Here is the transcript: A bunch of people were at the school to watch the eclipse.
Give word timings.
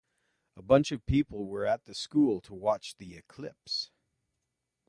A 0.55 0.63
bunch 0.63 0.91
of 0.91 1.05
people 1.05 1.45
were 1.45 1.63
at 1.63 1.85
the 1.85 1.93
school 1.93 2.41
to 2.41 2.55
watch 2.55 2.95
the 2.97 3.15
eclipse. 3.15 3.91